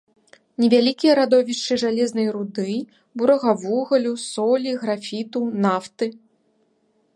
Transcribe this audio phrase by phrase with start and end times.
[0.61, 2.73] Невялікія радовішчы жалезнай руды,
[3.21, 6.11] бурага вугалю, солі, графіту, нафты.